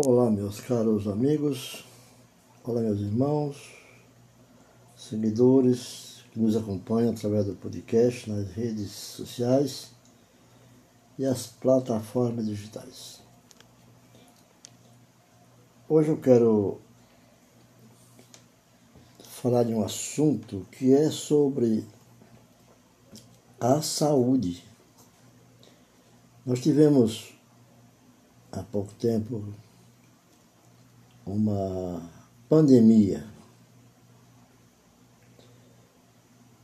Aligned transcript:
Olá, 0.00 0.30
meus 0.30 0.60
caros 0.60 1.08
amigos, 1.08 1.84
olá, 2.62 2.80
meus 2.80 3.00
irmãos, 3.00 3.74
seguidores 4.94 6.22
que 6.30 6.38
nos 6.38 6.54
acompanham 6.54 7.10
através 7.10 7.46
do 7.46 7.56
podcast, 7.56 8.30
nas 8.30 8.48
redes 8.52 8.92
sociais 8.92 9.90
e 11.18 11.26
as 11.26 11.48
plataformas 11.48 12.46
digitais. 12.46 13.20
Hoje 15.88 16.10
eu 16.10 16.16
quero 16.20 16.80
falar 19.18 19.64
de 19.64 19.74
um 19.74 19.84
assunto 19.84 20.64
que 20.70 20.94
é 20.94 21.10
sobre 21.10 21.84
a 23.58 23.82
saúde. 23.82 24.62
Nós 26.46 26.60
tivemos 26.60 27.34
há 28.52 28.62
pouco 28.62 28.94
tempo 28.94 29.42
uma 31.28 32.02
pandemia 32.48 33.24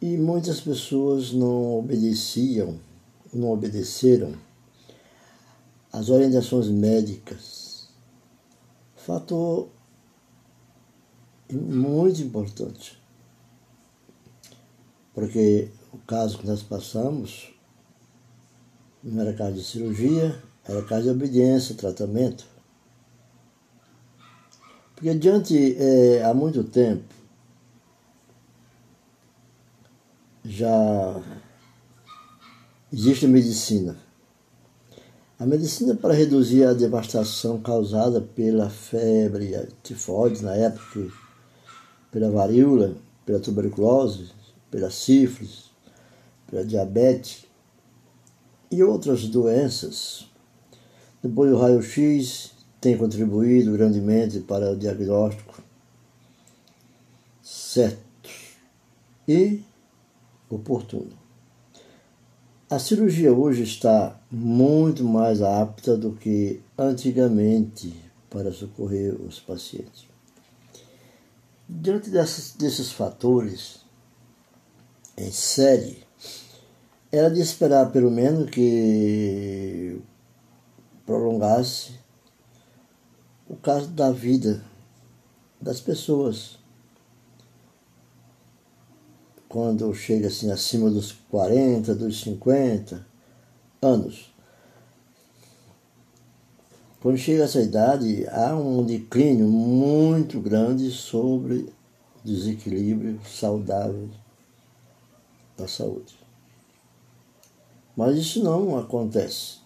e 0.00 0.16
muitas 0.16 0.60
pessoas 0.60 1.32
não 1.32 1.78
obedeciam, 1.78 2.78
não 3.32 3.50
obedeceram 3.50 4.34
às 5.92 6.08
orientações 6.08 6.68
médicas. 6.68 7.88
Fator 8.96 9.68
muito 11.52 12.20
importante, 12.22 13.00
porque 15.14 15.70
o 15.92 15.98
caso 15.98 16.38
que 16.38 16.46
nós 16.46 16.62
passamos 16.62 17.54
não 19.02 19.20
era 19.20 19.34
caso 19.34 19.54
de 19.56 19.64
cirurgia, 19.64 20.42
era 20.64 20.82
caso 20.82 21.04
de 21.04 21.10
obediência, 21.10 21.74
tratamento. 21.74 22.53
Porque 24.94 25.14
diante, 25.14 25.76
é, 25.78 26.24
há 26.24 26.32
muito 26.32 26.62
tempo, 26.64 27.12
já 30.44 31.22
existe 32.92 33.26
medicina. 33.26 33.96
A 35.38 35.44
medicina 35.44 35.92
é 35.92 35.96
para 35.96 36.14
reduzir 36.14 36.64
a 36.64 36.72
devastação 36.72 37.60
causada 37.60 38.20
pela 38.20 38.70
febre 38.70 39.68
tifoide 39.82 40.42
na 40.42 40.54
época, 40.54 41.10
pela 42.12 42.30
varíola, 42.30 42.96
pela 43.26 43.40
tuberculose, 43.40 44.30
pela 44.70 44.90
sífilis, 44.90 45.70
pela 46.46 46.64
diabetes 46.64 47.46
e 48.70 48.82
outras 48.82 49.26
doenças. 49.26 50.26
Depois 51.22 51.52
o 51.52 51.58
raio-x 51.58 52.53
tem 52.84 52.98
contribuído 52.98 53.72
grandemente 53.72 54.40
para 54.40 54.72
o 54.72 54.76
diagnóstico 54.76 55.62
certo 57.42 58.28
e 59.26 59.62
oportuno. 60.50 61.16
A 62.68 62.78
cirurgia 62.78 63.32
hoje 63.32 63.62
está 63.62 64.20
muito 64.30 65.02
mais 65.02 65.40
apta 65.40 65.96
do 65.96 66.12
que 66.12 66.60
antigamente 66.76 67.94
para 68.28 68.52
socorrer 68.52 69.18
os 69.18 69.40
pacientes. 69.40 70.04
Diante 71.66 72.10
desses, 72.10 72.52
desses 72.54 72.92
fatores 72.92 73.78
em 75.16 75.30
série, 75.32 76.04
era 77.10 77.30
de 77.30 77.40
esperar 77.40 77.90
pelo 77.90 78.10
menos 78.10 78.50
que 78.50 80.02
prolongasse 81.06 82.03
o 83.48 83.56
caso 83.56 83.88
da 83.88 84.10
vida 84.10 84.64
das 85.60 85.80
pessoas. 85.80 86.58
Quando 89.48 89.94
chega 89.94 90.28
assim 90.28 90.50
acima 90.50 90.90
dos 90.90 91.12
40, 91.12 91.94
dos 91.94 92.20
50 92.22 93.06
anos. 93.80 94.32
Quando 97.00 97.18
chega 97.18 97.44
essa 97.44 97.60
idade, 97.60 98.26
há 98.28 98.56
um 98.56 98.84
declínio 98.84 99.46
muito 99.46 100.40
grande 100.40 100.90
sobre 100.90 101.72
desequilíbrio 102.24 103.20
saudável 103.26 104.08
da 105.56 105.68
saúde. 105.68 106.18
Mas 107.94 108.16
isso 108.16 108.42
não 108.42 108.78
acontece 108.78 109.63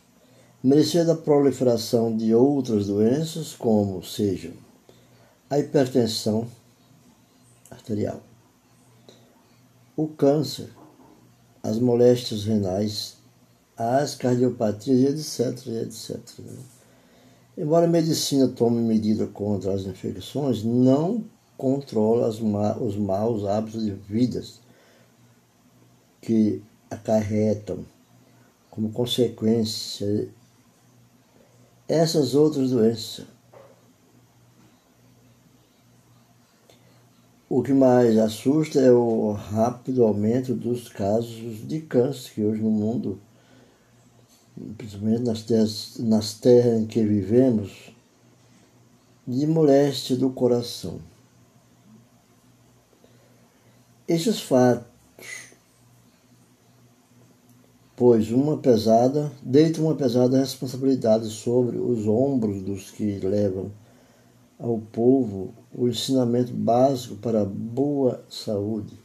mercê 0.62 1.04
da 1.04 1.14
proliferação 1.14 2.16
de 2.16 2.34
outras 2.34 2.86
doenças, 2.86 3.54
como 3.54 4.02
sejam 4.02 4.52
a 5.48 5.58
hipertensão 5.58 6.46
arterial, 7.70 8.20
o 9.96 10.08
câncer, 10.08 10.68
as 11.62 11.78
moléstias 11.78 12.44
renais, 12.44 13.16
as 13.76 14.14
cardiopatias, 14.14 15.40
etc, 15.40 15.66
etc. 15.82 16.18
Né? 16.40 16.56
Embora 17.56 17.86
a 17.86 17.88
medicina 17.88 18.48
tome 18.48 18.80
medida 18.80 19.26
contra 19.26 19.72
as 19.72 19.82
infecções, 19.82 20.62
não 20.62 21.24
controla 21.56 22.28
os 22.28 22.96
maus 22.96 23.44
hábitos 23.44 23.84
de 23.84 23.90
vidas 23.90 24.60
que 26.20 26.62
acarretam 26.90 27.84
como 28.70 28.92
consequência 28.92 30.28
essas 31.88 32.34
outras 32.34 32.70
doenças. 32.70 33.24
O 37.48 37.62
que 37.62 37.72
mais 37.72 38.18
assusta 38.18 38.78
é 38.78 38.92
o 38.92 39.32
rápido 39.32 40.04
aumento 40.04 40.54
dos 40.54 40.90
casos 40.90 41.66
de 41.66 41.80
câncer 41.80 42.34
que 42.34 42.42
hoje 42.42 42.60
no 42.60 42.70
mundo, 42.70 43.18
principalmente 44.76 45.22
nas 45.22 45.42
terras, 45.42 45.96
nas 45.98 46.34
terras 46.34 46.78
em 46.78 46.86
que 46.86 47.02
vivemos, 47.02 47.90
de 49.26 49.46
moléstia 49.46 50.14
do 50.14 50.28
coração. 50.28 51.00
Esses 54.06 54.40
fatos 54.40 54.97
pois 57.98 58.30
uma 58.30 58.56
pesada, 58.56 59.32
deita 59.42 59.80
uma 59.80 59.96
pesada 59.96 60.38
responsabilidade 60.38 61.28
sobre 61.30 61.78
os 61.78 62.06
ombros 62.06 62.62
dos 62.62 62.92
que 62.92 63.18
levam 63.18 63.72
ao 64.56 64.78
povo 64.78 65.52
o 65.74 65.88
ensinamento 65.88 66.52
básico 66.52 67.16
para 67.16 67.44
boa 67.44 68.22
saúde. 68.30 68.96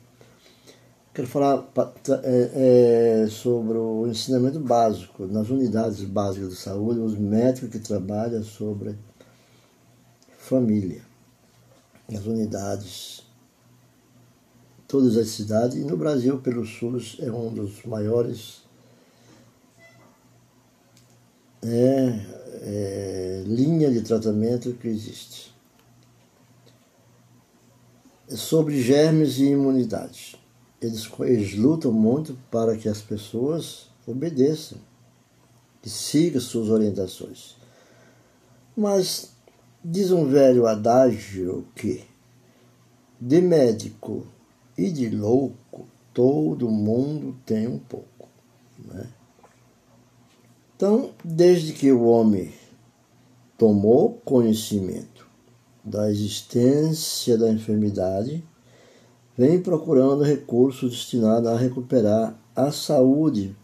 Quero 1.11 1.27
falar 1.27 1.67
é, 2.23 3.23
é, 3.23 3.27
sobre 3.29 3.79
o 3.79 4.05
ensinamento 4.05 4.59
básico 4.59 5.25
nas 5.25 5.49
unidades 5.49 6.03
básicas 6.03 6.49
de 6.49 6.55
saúde, 6.55 6.99
os 6.99 7.17
médicos 7.17 7.69
que 7.69 7.79
trabalham 7.79 8.43
sobre 8.43 8.95
família, 10.37 11.01
nas 12.07 12.27
unidades, 12.27 13.23
todas 14.87 15.17
as 15.17 15.29
cidades, 15.29 15.77
e 15.77 15.83
no 15.83 15.97
Brasil, 15.97 16.37
pelo 16.41 16.63
SUS, 16.63 17.17
é 17.19 17.31
um 17.31 17.51
dos 17.51 17.83
maiores 17.85 18.62
é, 21.63 22.19
é, 22.61 23.43
linha 23.45 23.89
de 23.91 24.01
tratamento 24.01 24.73
que 24.73 24.87
existe. 24.87 25.53
Sobre 28.29 28.81
germes 28.81 29.37
e 29.37 29.45
imunidade. 29.45 30.39
Eles, 30.81 31.09
eles 31.19 31.55
lutam 31.55 31.91
muito 31.91 32.37
para 32.51 32.75
que 32.77 32.89
as 32.89 33.01
pessoas 33.01 33.89
obedeçam 34.05 34.77
e 35.83 35.89
sigam 35.89 36.41
suas 36.41 36.69
orientações. 36.69 37.55
Mas 38.75 39.33
diz 39.83 40.11
um 40.11 40.25
velho 40.27 40.65
adágio 40.65 41.67
que 41.75 42.03
de 43.19 43.41
médico 43.41 44.25
e 44.77 44.89
de 44.89 45.09
louco 45.09 45.87
todo 46.13 46.69
mundo 46.69 47.35
tem 47.45 47.67
um 47.67 47.79
pouco. 47.79 48.27
Né? 48.79 49.07
Então, 50.83 51.11
desde 51.23 51.71
que 51.71 51.93
o 51.93 52.03
homem 52.03 52.51
tomou 53.57 54.19
conhecimento 54.25 55.25
da 55.81 56.11
existência 56.11 57.37
da 57.37 57.49
enfermidade, 57.49 58.43
vem 59.37 59.61
procurando 59.61 60.23
recursos 60.23 60.91
destinados 60.91 61.49
a 61.49 61.55
recuperar 61.55 62.37
a 62.53 62.69
saúde. 62.69 63.55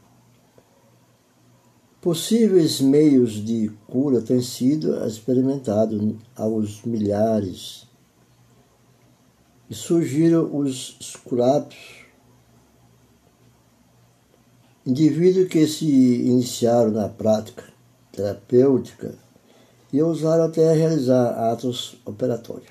Possíveis 2.00 2.80
meios 2.80 3.34
de 3.34 3.70
cura 3.86 4.22
têm 4.22 4.42
sido 4.42 5.06
experimentados 5.06 6.16
aos 6.38 6.84
milhares. 6.86 7.86
E 9.70 9.76
surgiram 9.76 10.58
os 10.58 10.98
scraps 11.02 11.99
Indivíduos 14.86 15.48
que 15.50 15.68
se 15.68 15.86
iniciaram 15.86 16.92
na 16.92 17.10
prática 17.10 17.64
terapêutica 18.12 19.14
e 19.92 20.02
usaram 20.02 20.46
até 20.46 20.74
realizar 20.74 21.52
atos 21.52 21.98
operatórios. 22.06 22.70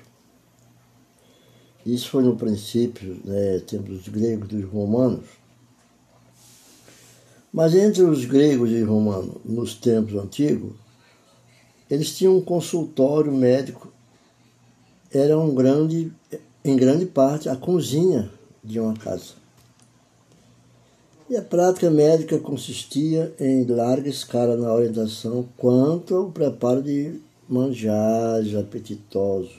Isso 1.85 2.09
foi 2.09 2.23
no 2.23 2.35
princípio, 2.35 3.19
né, 3.23 3.59
tempo 3.59 3.89
dos 3.89 4.07
gregos 4.07 4.49
e 4.51 4.55
dos 4.55 4.71
romanos. 4.71 5.25
Mas 7.51 7.73
entre 7.73 8.03
os 8.03 8.25
gregos 8.25 8.69
e 8.69 8.83
romanos, 8.83 9.37
nos 9.43 9.73
tempos 9.73 10.15
antigos, 10.15 10.73
eles 11.89 12.15
tinham 12.15 12.37
um 12.37 12.41
consultório 12.41 13.31
médico, 13.31 13.91
era 15.11 15.37
um 15.39 15.55
grande, 15.55 16.13
em 16.63 16.75
grande 16.75 17.05
parte 17.07 17.49
a 17.49 17.55
cozinha 17.55 18.31
de 18.63 18.79
uma 18.79 18.93
casa. 18.93 19.38
E 21.29 21.37
a 21.37 21.43
prática 21.43 21.91
médica 21.91 22.39
consistia 22.39 23.31
em 23.39 23.63
larga 23.63 24.09
escala 24.09 24.57
na 24.57 24.73
orientação 24.73 25.47
quanto 25.55 26.15
ao 26.15 26.31
preparo 26.31 26.81
de 26.81 27.21
manjares 27.47 28.55
apetitosos. 28.55 29.51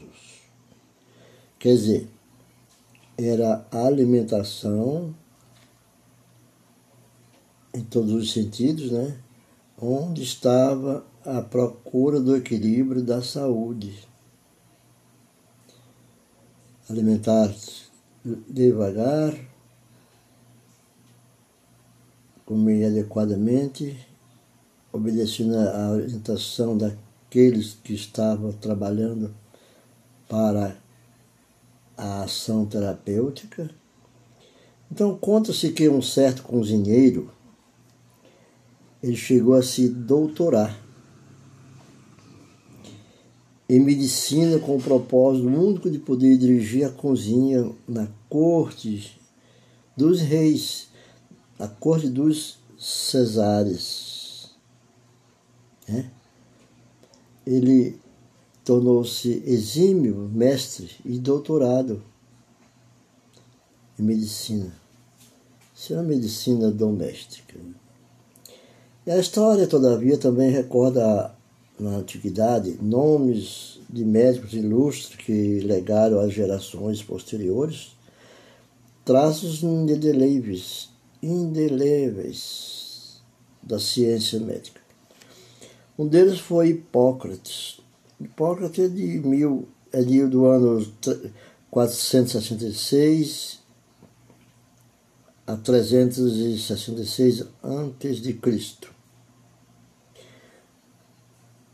Quer 1.61 1.75
dizer, 1.75 2.09
era 3.17 3.65
a 3.71 3.87
alimentação 3.87 5.15
em 7.73 7.85
todos 7.85 8.15
os 8.15 8.33
sentidos, 8.33 8.91
né? 8.91 9.17
Onde 9.81 10.25
estava 10.25 11.07
a 11.25 11.41
procura 11.41 12.19
do 12.19 12.35
equilíbrio 12.35 13.01
da 13.01 13.23
saúde. 13.23 14.09
Alimentar-se 16.89 17.85
devagar, 18.49 19.50
comer 22.51 22.87
adequadamente, 22.87 23.97
obedecendo 24.93 25.57
à 25.57 25.93
orientação 25.93 26.77
daqueles 26.77 27.75
que 27.75 27.95
estavam 27.95 28.51
trabalhando 28.51 29.33
para 30.29 30.77
a 31.97 32.25
ação 32.25 32.67
terapêutica. 32.67 33.71
Então 34.91 35.17
conta-se 35.17 35.71
que 35.71 35.89
um 35.89 36.03
certo 36.03 36.43
cozinheiro 36.43 37.31
ele 39.01 39.15
chegou 39.15 39.55
a 39.55 39.63
se 39.63 39.89
doutorar 39.89 40.77
em 43.69 43.79
medicina 43.79 44.59
com 44.59 44.77
o 44.77 44.83
propósito 44.83 45.47
único 45.47 45.89
de 45.89 46.01
poder 46.01 46.37
dirigir 46.37 46.85
a 46.85 46.91
cozinha 46.91 47.71
na 47.87 48.09
corte 48.29 49.21
dos 49.97 50.21
reis 50.21 50.90
a 51.61 51.69
corte 51.69 52.09
dos 52.09 52.59
Cesares. 52.79 54.51
Né? 55.87 56.11
Ele 57.47 58.01
tornou-se 58.65 59.43
exímio 59.45 60.31
mestre 60.33 60.91
e 61.05 61.19
doutorado 61.19 62.03
em 63.99 64.03
medicina. 64.03 64.73
Isso 65.77 65.93
é 65.93 65.97
uma 65.97 66.05
medicina 66.05 66.71
doméstica. 66.71 67.59
E 69.07 69.11
a 69.11 69.19
história, 69.19 69.67
todavia, 69.67 70.17
também 70.17 70.51
recorda 70.51 71.35
na 71.79 71.97
antiguidade 71.97 72.79
nomes 72.81 73.81
de 73.89 74.05
médicos 74.05 74.55
ilustres 74.55 75.17
que 75.17 75.61
legaram 75.61 76.21
às 76.21 76.33
gerações 76.33 77.03
posteriores 77.03 77.93
traços 79.05 79.63
indeléveis 79.63 80.90
indeléveis 81.23 83.21
da 83.63 83.79
ciência 83.79 84.41
médica. 84.41 84.81
Um 85.99 86.07
deles 86.07 86.41
foi 86.41 86.69
Hipócrates. 86.69 87.81
Hipócrates 88.21 88.85
é 88.85 88.89
de, 88.89 89.19
mil, 89.21 89.69
é 89.93 90.03
de 90.03 90.27
do 90.27 90.47
ano 90.47 90.87
466 91.71 93.61
a 95.47 95.57
366 95.57 97.45
antes 97.63 98.21
de 98.21 98.33
Cristo. 98.35 98.93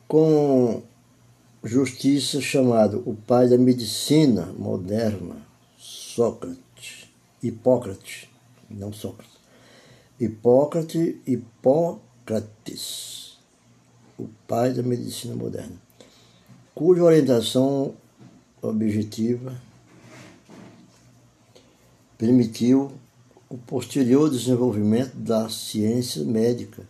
Com 0.08 0.82
justiça 1.62 2.40
chamado 2.40 3.02
o 3.04 3.14
pai 3.14 3.48
da 3.48 3.58
medicina 3.58 4.46
moderna, 4.58 5.36
Sócrates, 5.76 7.08
Hipócrates, 7.42 8.28
não 8.70 8.92
Sócrates. 8.92 9.35
Hipócrates, 10.18 11.14
Hipócrates, 11.26 12.06
o 14.18 14.26
pai 14.48 14.72
da 14.72 14.82
medicina 14.82 15.36
moderna, 15.36 15.76
cuja 16.74 17.02
orientação 17.02 17.92
objetiva 18.62 19.52
permitiu 22.16 22.92
o 23.50 23.58
posterior 23.58 24.30
desenvolvimento 24.30 25.14
da 25.16 25.50
ciência 25.50 26.24
médica, 26.24 26.82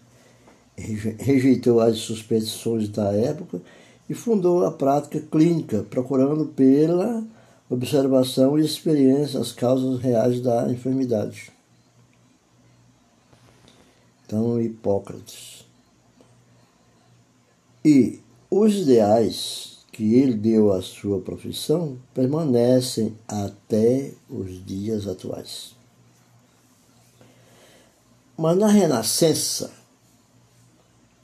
rejeitou 0.77 1.81
as 1.81 1.99
suspeições 1.99 2.89
da 2.89 3.13
época 3.13 3.61
e 4.09 4.15
fundou 4.15 4.65
a 4.65 4.71
prática 4.71 5.19
clínica, 5.21 5.83
procurando 5.83 6.47
pela 6.47 7.25
observação 7.69 8.57
e 8.57 8.65
experiência 8.65 9.41
as 9.41 9.51
causas 9.51 10.01
reais 10.01 10.41
da 10.41 10.71
enfermidade. 10.71 11.56
Então, 14.27 14.61
Hipócrates. 14.61 15.65
E 17.85 18.21
os 18.51 18.75
ideais 18.75 19.79
que 19.93 20.15
ele 20.17 20.35
deu 20.35 20.73
à 20.73 20.83
sua 20.83 21.21
profissão 21.21 21.97
permanecem 22.13 23.17
até 23.29 24.13
os 24.29 24.65
dias 24.67 25.07
atuais. 25.07 25.77
Mas 28.37 28.59
na 28.59 28.67
Renascença, 28.67 29.73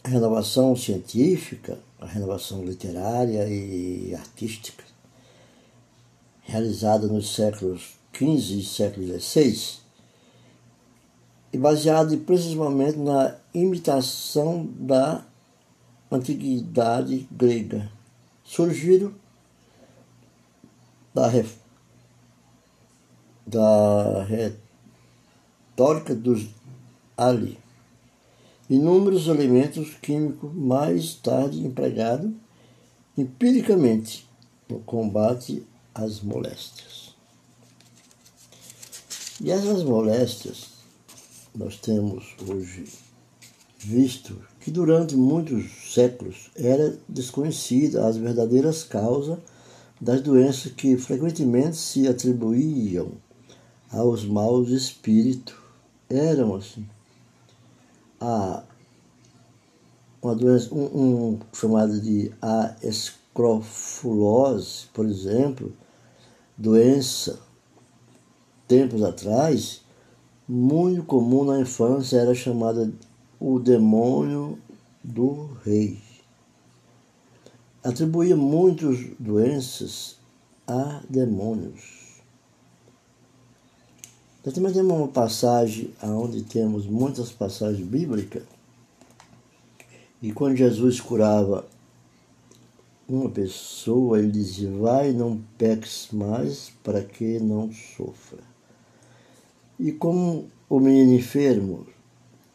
a 0.04 0.08
renovação 0.08 0.75
científica, 0.76 1.78
a 2.00 2.06
renovação 2.06 2.64
literária 2.64 3.46
e 3.49 4.14
artística, 4.14 4.84
realizada 6.43 7.06
nos 7.08 7.34
séculos 7.34 7.99
XV 8.14 8.54
e 8.54 8.64
século 8.64 9.20
XVI, 9.20 9.81
e 11.52 11.58
baseado 11.58 12.16
principalmente 12.19 12.96
na 12.99 13.37
imitação 13.52 14.66
da 14.72 15.22
antiguidade 16.11 17.28
grega, 17.30 17.90
surgiram 18.42 19.12
da, 21.14 21.30
da 23.47 24.25
retórica 24.25 26.14
dos 26.14 26.49
Ali, 27.14 27.59
inúmeros 28.68 29.28
elementos 29.28 29.94
químicos 30.00 30.52
mais 30.54 31.14
tarde 31.14 31.64
empregados 31.64 32.32
empiricamente 33.16 34.26
no 34.68 34.80
combate 34.80 35.62
às 35.94 36.21
moléstias. 36.23 37.14
E 39.40 39.50
essas 39.50 39.82
moléstias 39.82 40.72
nós 41.54 41.76
temos 41.76 42.35
hoje 42.49 42.87
visto 43.78 44.38
que 44.61 44.71
durante 44.71 45.16
muitos 45.16 45.92
séculos 45.92 46.50
era 46.54 46.97
desconhecida 47.09 48.06
as 48.06 48.16
verdadeiras 48.16 48.85
causas 48.85 49.38
das 50.00 50.21
doenças 50.21 50.73
que 50.73 50.97
frequentemente 50.97 51.76
se 51.76 52.06
atribuíam 52.09 53.12
aos 53.90 54.25
maus 54.25 54.71
espíritos. 54.71 55.54
Eram 56.09 56.56
assim. 56.56 56.87
A, 58.21 58.64
uma 60.21 60.35
doença, 60.35 60.75
um, 60.75 61.32
um 61.32 61.38
chamado 61.52 62.00
de 62.00 62.32
a 62.40 62.75
escrofulose, 62.82 64.87
por 64.92 65.06
exemplo, 65.06 65.73
doença 66.56 67.38
tempos 68.66 69.02
atrás, 69.02 69.82
muito 70.52 71.02
comum 71.04 71.44
na 71.44 71.61
infância 71.61 72.18
era 72.18 72.35
chamada 72.35 72.92
o 73.40 73.59
demônio 73.59 74.59
do 75.02 75.49
rei. 75.64 75.99
Atribuía 77.82 78.37
muitas 78.37 78.99
doenças 79.18 80.18
a 80.66 81.00
demônios. 81.09 82.21
Nós 84.44 84.54
também 84.54 84.75
temos 84.75 84.94
uma 84.94 85.09
passagem 85.09 85.90
onde 86.02 86.42
temos 86.42 86.85
muitas 86.85 87.32
passagens 87.32 87.87
bíblicas, 87.87 88.42
e 90.21 90.32
quando 90.32 90.54
Jesus 90.54 91.00
curava 91.00 91.66
uma 93.09 93.30
pessoa, 93.30 94.18
ele 94.18 94.30
dizia: 94.30 94.71
Vai, 94.71 95.12
não 95.12 95.42
peques 95.56 96.09
mais, 96.12 96.71
para 96.85 97.02
que 97.02 97.40
não 97.40 97.73
sofra. 97.73 98.51
E 99.83 99.91
como 99.91 100.49
o 100.69 100.79
menino 100.79 101.12
enfermo, 101.12 101.85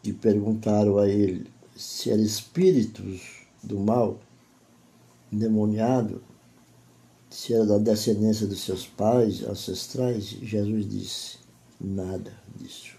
que 0.01 0.13
perguntaram 0.13 0.97
a 0.97 1.09
ele 1.09 1.51
se 1.75 2.09
eram 2.09 2.23
espíritos 2.23 3.19
do 3.61 3.77
mal, 3.77 4.17
endemoniado, 5.29 6.23
se 7.29 7.53
era 7.53 7.65
da 7.65 7.77
descendência 7.79 8.47
dos 8.47 8.61
seus 8.61 8.87
pais 8.87 9.43
ancestrais, 9.43 10.23
Jesus 10.23 10.87
disse: 10.87 11.39
nada 11.81 12.31
disso. 12.55 12.95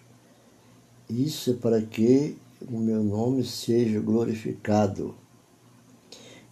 Isso 1.08 1.52
é 1.52 1.54
para 1.54 1.80
que 1.80 2.36
o 2.70 2.76
meu 2.76 3.02
nome 3.02 3.42
seja 3.44 3.98
glorificado. 3.98 5.14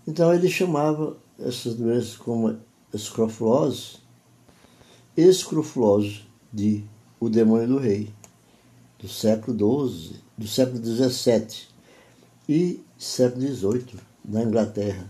Então 0.08 0.32
ele 0.32 0.48
chamava 0.48 1.18
essas 1.38 1.74
doenças 1.74 2.16
como 2.16 2.58
escrofulose, 2.94 3.98
escrofulose 5.14 6.22
de 6.50 6.82
o 7.18 7.28
demônio 7.28 7.68
do 7.68 7.78
rei, 7.78 8.12
do 8.98 9.08
século 9.08 9.88
XII, 9.88 10.16
do 10.36 10.46
século 10.46 10.84
XVII 10.84 11.68
e 12.48 12.82
século 12.98 13.42
XVIII, 13.42 14.00
na 14.24 14.42
Inglaterra. 14.42 15.08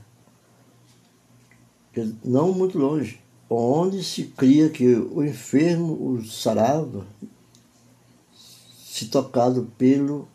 Não 2.24 2.52
muito 2.52 2.78
longe, 2.78 3.20
onde 3.48 4.04
se 4.04 4.24
cria 4.24 4.68
que 4.68 4.94
o 4.94 5.24
enfermo 5.24 5.92
o 5.92 6.24
sarava 6.24 7.06
se 8.84 9.06
tocado 9.06 9.70
pelo 9.78 10.28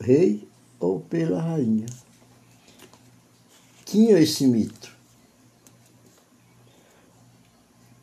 rei 0.00 0.48
ou 0.78 1.00
pela 1.00 1.40
rainha. 1.40 1.86
Tinha 3.84 4.18
esse 4.18 4.46
mito. 4.46 4.93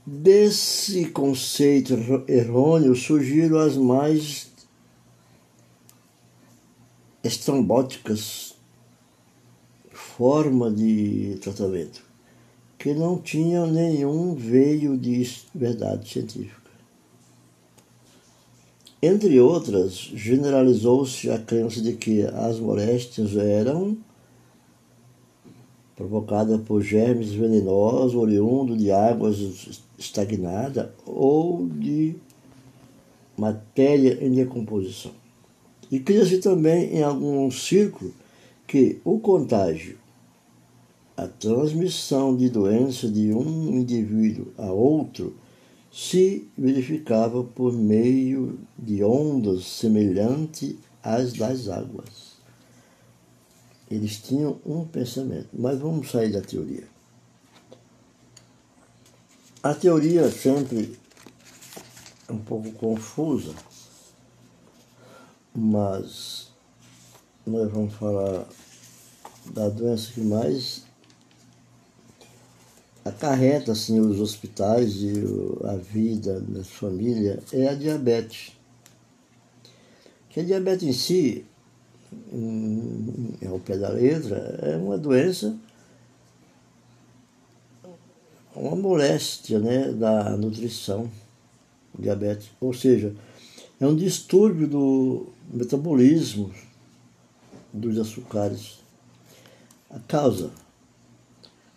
Desse 0.05 1.05
conceito 1.11 1.93
errôneo 2.27 2.95
surgiram 2.95 3.59
as 3.59 3.77
mais 3.77 4.51
estrambóticas 7.23 8.55
formas 9.91 10.75
de 10.75 11.37
tratamento, 11.39 12.03
que 12.79 12.95
não 12.95 13.19
tinham 13.19 13.67
nenhum 13.67 14.33
veio 14.33 14.97
de 14.97 15.23
verdade 15.53 16.09
científica. 16.09 16.71
Entre 19.03 19.39
outras, 19.39 19.93
generalizou-se 19.93 21.29
a 21.29 21.37
crença 21.37 21.79
de 21.79 21.93
que 21.93 22.23
as 22.23 22.59
moléstias 22.59 23.35
eram 23.35 23.97
provocadas 26.01 26.59
por 26.61 26.81
germes 26.81 27.31
venenosos 27.31 28.15
oriundos 28.15 28.77
de 28.77 28.91
águas 28.91 29.37
estagnadas 29.99 30.89
ou 31.05 31.67
de 31.67 32.15
matéria 33.37 34.17
em 34.19 34.31
decomposição. 34.31 35.11
E 35.91 35.99
cria-se 35.99 36.39
também 36.39 36.95
em 36.95 37.03
algum 37.03 37.51
círculo 37.51 38.13
que 38.65 38.99
o 39.03 39.19
contágio, 39.19 39.97
a 41.15 41.27
transmissão 41.27 42.35
de 42.35 42.49
doença 42.49 43.07
de 43.07 43.31
um 43.33 43.77
indivíduo 43.77 44.47
a 44.57 44.71
outro, 44.71 45.35
se 45.91 46.47
verificava 46.57 47.43
por 47.43 47.73
meio 47.73 48.57
de 48.77 49.03
ondas 49.03 49.65
semelhantes 49.65 50.75
às 51.03 51.33
das 51.33 51.67
águas. 51.67 52.30
Eles 53.91 54.19
tinham 54.19 54.57
um 54.65 54.85
pensamento, 54.85 55.49
mas 55.51 55.77
vamos 55.77 56.09
sair 56.09 56.31
da 56.31 56.39
teoria. 56.39 56.87
A 59.61 59.73
teoria 59.73 60.31
sempre 60.31 60.97
é 62.25 62.31
um 62.31 62.39
pouco 62.39 62.71
confusa, 62.71 63.53
mas 65.53 66.51
nós 67.45 67.69
vamos 67.69 67.93
falar 67.95 68.47
da 69.53 69.67
doença 69.67 70.13
que 70.13 70.21
mais 70.21 70.83
acarreta 73.03 73.73
assim, 73.73 73.99
os 73.99 74.21
hospitais 74.21 74.95
e 75.01 75.21
a 75.65 75.75
vida 75.75 76.39
da 76.39 76.63
família 76.63 77.43
é 77.51 77.67
a 77.67 77.75
diabetes. 77.75 78.53
Que 80.29 80.39
a 80.39 80.43
diabetes 80.45 80.87
em 80.87 80.93
si, 80.93 81.45
é 83.41 83.49
o 83.49 83.59
pé 83.59 83.77
da 83.77 83.89
letra, 83.89 84.37
é 84.61 84.75
uma 84.75 84.97
doença, 84.97 85.57
uma 88.55 88.75
moléstia 88.75 89.59
né, 89.59 89.91
da 89.91 90.35
nutrição, 90.37 91.09
diabetes. 91.97 92.49
Ou 92.59 92.73
seja, 92.73 93.15
é 93.79 93.85
um 93.87 93.95
distúrbio 93.95 94.67
do 94.67 95.27
metabolismo 95.51 96.51
dos 97.73 97.97
açúcares. 97.97 98.79
A 99.89 99.99
causa 99.99 100.51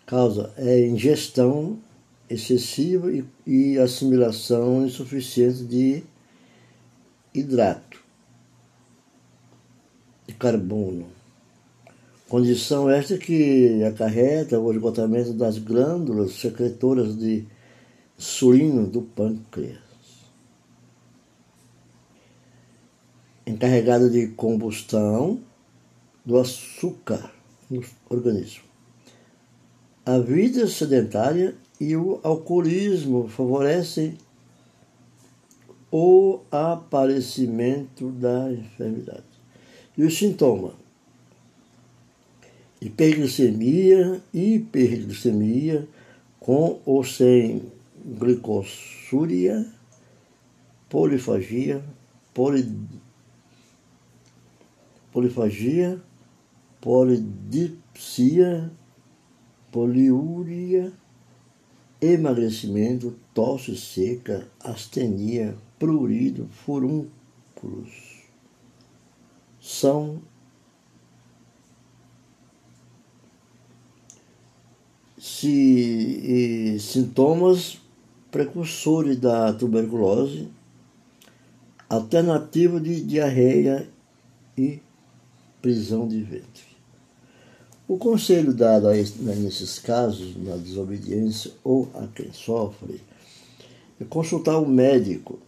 causa 0.05 0.53
é 0.57 0.87
ingestão 0.87 1.79
excessiva 2.29 3.11
e, 3.11 3.25
e 3.45 3.77
assimilação 3.79 4.85
insuficiente 4.85 5.63
de 5.63 6.03
hidrato 7.33 7.84
de 10.27 10.33
carbono. 10.33 11.07
Condição 12.27 12.89
esta 12.89 13.17
que 13.17 13.83
acarreta 13.83 14.59
o 14.59 14.71
esgotamento 14.71 15.31
das 15.33 15.57
glândulas 15.57 16.33
secretoras 16.33 17.15
de 17.15 17.45
insulina 18.17 18.83
do 18.83 19.01
pâncreas, 19.01 19.77
encarregada 23.45 24.09
de 24.09 24.27
combustão 24.29 25.39
do 26.25 26.39
açúcar 26.39 27.31
no 27.69 27.83
organismo. 28.09 28.63
A 30.05 30.17
vida 30.17 30.67
sedentária 30.67 31.55
e 31.79 31.95
o 31.95 32.19
alcoolismo 32.23 33.27
favorecem 33.27 34.17
o 35.91 36.39
aparecimento 36.51 38.11
da 38.11 38.51
enfermidade. 38.51 39.34
E 39.97 40.03
os 40.03 40.17
sintomas? 40.17 40.73
Hiperglicemia, 42.81 44.21
hiperglicemia, 44.33 45.87
com 46.39 46.79
ou 46.85 47.03
sem 47.03 47.63
glicossúria, 48.05 49.65
polifagia, 50.89 51.83
poli, 52.33 52.69
polifagia, 55.11 55.99
polidipsia, 56.81 58.69
poliúria, 59.71 60.93
emagrecimento, 61.99 63.15
tosse 63.33 63.75
seca, 63.75 64.47
astenia, 64.59 65.55
prurido, 65.79 66.47
furúnculos. 66.51 68.04
São 69.65 70.21
se, 75.17 76.77
sintomas 76.79 77.79
precursores 78.29 79.17
da 79.17 79.51
tuberculose, 79.53 80.49
alternativa 81.89 82.79
de 82.79 83.01
diarreia 83.01 83.89
e 84.55 84.79
prisão 85.63 86.07
de 86.07 86.21
ventre. 86.21 86.63
O 87.87 87.97
conselho 87.97 88.53
dado 88.53 88.87
nesses 88.89 89.79
casos, 89.79 90.37
na 90.37 90.57
desobediência 90.57 91.51
ou 91.63 91.89
a 91.95 92.05
quem 92.05 92.31
sofre, 92.31 93.01
é 93.99 94.05
consultar 94.05 94.59
o 94.59 94.69
médico. 94.69 95.39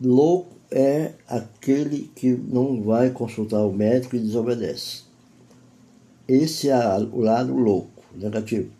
Louco 0.00 0.59
é 0.70 1.12
aquele 1.28 2.10
que 2.14 2.30
não 2.30 2.82
vai 2.82 3.10
consultar 3.10 3.62
o 3.62 3.72
médico 3.72 4.16
e 4.16 4.20
desobedece. 4.20 5.02
Esse 6.28 6.68
é 6.68 6.76
o 7.12 7.20
lado 7.20 7.54
louco, 7.54 8.04
negativo. 8.14 8.70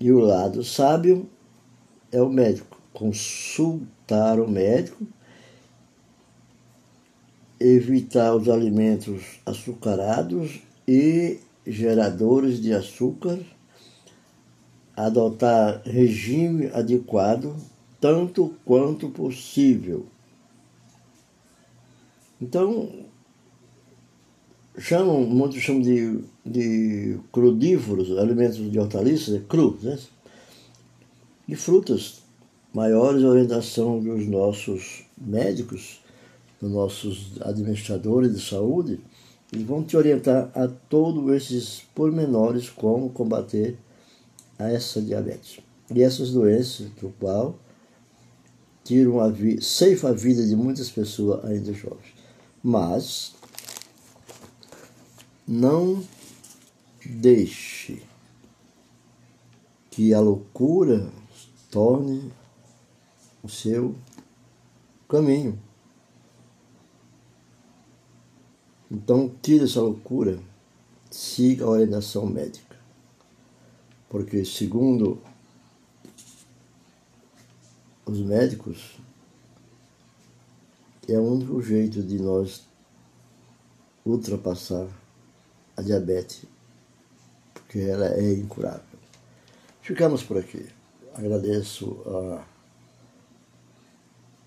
E 0.00 0.10
o 0.10 0.20
lado 0.20 0.64
sábio 0.64 1.28
é 2.10 2.20
o 2.20 2.30
médico. 2.30 2.80
Consultar 2.92 4.40
o 4.40 4.48
médico 4.48 5.06
evitar 7.62 8.34
os 8.34 8.48
alimentos 8.48 9.40
açucarados 9.46 10.60
e 10.86 11.38
geradores 11.64 12.60
de 12.60 12.72
açúcar, 12.72 13.38
adotar 14.96 15.80
regime 15.84 16.66
adequado 16.74 17.54
tanto 18.00 18.54
quanto 18.64 19.10
possível. 19.10 20.06
Então, 22.42 22.90
chamam, 24.76 25.20
muitos 25.20 25.60
chamam 25.60 25.80
de, 25.80 26.24
de 26.44 27.20
crudívoros, 27.30 28.18
alimentos 28.18 28.56
de 28.68 28.80
hortaliças, 28.80 29.36
é 29.36 29.38
cru, 29.38 29.78
né? 29.80 29.96
E 31.46 31.54
frutas, 31.54 32.22
maiores 32.74 33.22
orientação 33.22 34.00
dos 34.00 34.26
nossos 34.26 35.04
médicos 35.16 36.00
dos 36.60 36.70
nossos 36.72 37.40
administradores 37.42 38.34
de 38.34 38.40
saúde 38.40 39.00
Eles 39.52 39.64
vão 39.64 39.84
te 39.84 39.96
orientar 39.96 40.50
a 40.52 40.66
todos 40.66 41.32
esses 41.32 41.82
pormenores 41.94 42.68
como 42.68 43.10
combater 43.10 43.76
a 44.58 44.68
essa 44.68 45.00
diabetes. 45.00 45.60
E 45.94 46.02
essas 46.02 46.32
doenças, 46.32 46.88
do 47.00 47.12
qual 47.20 47.56
tiram 48.84 49.20
a 49.20 49.28
vida, 49.28 49.60
ceifa 49.62 50.08
a 50.08 50.12
vida 50.12 50.44
de 50.44 50.56
muitas 50.56 50.90
pessoas 50.90 51.44
ainda 51.44 51.72
jovens. 51.72 52.11
Mas 52.62 53.34
não 55.46 56.06
deixe 57.04 58.02
que 59.90 60.14
a 60.14 60.20
loucura 60.20 61.10
torne 61.70 62.32
o 63.42 63.48
seu 63.48 63.96
caminho. 65.08 65.60
Então, 68.90 69.34
tire 69.42 69.64
essa 69.64 69.80
loucura, 69.80 70.38
siga 71.10 71.64
a 71.64 71.68
orientação 71.68 72.26
médica. 72.26 72.78
Porque, 74.08 74.44
segundo 74.44 75.20
os 78.04 78.20
médicos, 78.20 78.98
é 81.08 81.18
o 81.18 81.22
único 81.22 81.60
jeito 81.62 82.02
de 82.02 82.18
nós 82.20 82.66
ultrapassar 84.04 84.88
a 85.76 85.82
diabetes, 85.82 86.44
porque 87.54 87.80
ela 87.80 88.06
é 88.14 88.32
incurável. 88.32 88.98
Ficamos 89.80 90.22
por 90.22 90.38
aqui. 90.38 90.66
Agradeço 91.14 92.02
a 92.06 92.52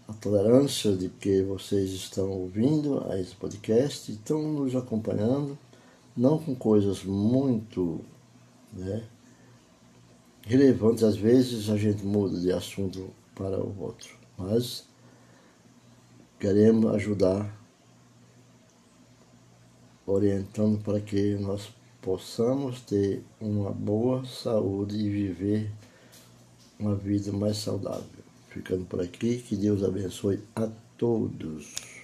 a 0.07 0.13
tolerância 0.13 0.95
de 0.95 1.09
que 1.09 1.41
vocês 1.41 1.91
estão 1.91 2.29
ouvindo 2.29 3.03
a 3.09 3.19
esse 3.19 3.35
podcast, 3.35 4.12
estão 4.12 4.41
nos 4.41 4.75
acompanhando, 4.75 5.57
não 6.15 6.38
com 6.38 6.55
coisas 6.55 7.03
muito 7.03 8.01
né, 8.71 9.03
relevantes, 10.43 11.03
às 11.03 11.17
vezes 11.17 11.69
a 11.69 11.77
gente 11.77 12.05
muda 12.05 12.39
de 12.39 12.51
assunto 12.51 13.09
para 13.33 13.59
o 13.59 13.75
outro, 13.81 14.15
mas 14.38 14.85
queremos 16.39 16.94
ajudar, 16.96 17.56
orientando 20.06 20.82
para 20.84 21.00
que 21.00 21.36
nós 21.36 21.70
possamos 22.01 22.82
ter 22.82 23.24
uma 23.42 23.72
boa 23.72 24.24
saúde 24.25 24.96
e 24.96 25.10
viver 25.10 25.72
uma 26.80 26.96
vida 26.96 27.32
mais 27.32 27.58
saudável 27.58 28.25
ficando 28.56 28.86
por 28.86 29.01
aqui. 29.01 29.38
Que 29.38 29.56
Deus 29.56 29.84
abençoe 29.84 30.39
a 30.56 30.70
todos. 30.98 31.74